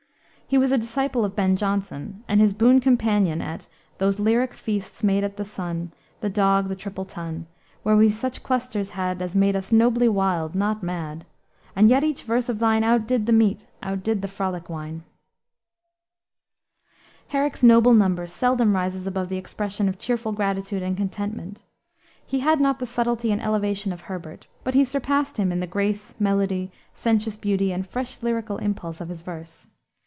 [0.47, 3.69] He was a disciple of Ben Jonson and his boon companion at...
[3.99, 7.47] "those lyric feasts Made at the Sun, The Dog, the Triple Tun;
[7.83, 11.25] Where we such clusters had As made us nobly wild, not mad.
[11.73, 15.05] And yet each verse of thine Outdid the meat, outdid the frolic wine."
[17.29, 21.63] Herrick's Noble Numbers seldom rises above the expression of a cheerful gratitude and contentment.
[22.27, 25.65] He had not the subtlety and elevation of Herbert, but he surpassed him in the
[25.65, 29.67] grace, melody, sensuous beauty, and fresh lyrical impulse of his verse.